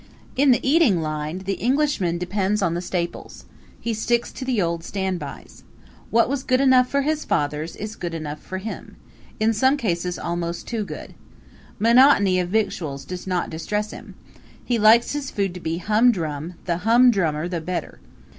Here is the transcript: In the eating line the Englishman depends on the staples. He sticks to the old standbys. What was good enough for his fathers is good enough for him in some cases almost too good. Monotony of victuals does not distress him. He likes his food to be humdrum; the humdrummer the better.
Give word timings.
In 0.35 0.49
the 0.49 0.67
eating 0.67 0.99
line 1.03 1.43
the 1.45 1.57
Englishman 1.61 2.17
depends 2.17 2.63
on 2.63 2.73
the 2.73 2.81
staples. 2.81 3.45
He 3.79 3.93
sticks 3.93 4.31
to 4.31 4.43
the 4.43 4.59
old 4.59 4.83
standbys. 4.83 5.63
What 6.09 6.27
was 6.27 6.41
good 6.41 6.59
enough 6.59 6.89
for 6.89 7.03
his 7.03 7.23
fathers 7.23 7.75
is 7.75 7.95
good 7.95 8.15
enough 8.15 8.39
for 8.41 8.57
him 8.57 8.95
in 9.39 9.53
some 9.53 9.77
cases 9.77 10.17
almost 10.17 10.65
too 10.67 10.83
good. 10.85 11.13
Monotony 11.77 12.39
of 12.39 12.49
victuals 12.49 13.05
does 13.05 13.27
not 13.27 13.51
distress 13.51 13.91
him. 13.91 14.15
He 14.65 14.79
likes 14.79 15.11
his 15.13 15.29
food 15.29 15.53
to 15.53 15.59
be 15.59 15.77
humdrum; 15.77 16.55
the 16.65 16.77
humdrummer 16.77 17.47
the 17.47 17.61
better. 17.61 17.99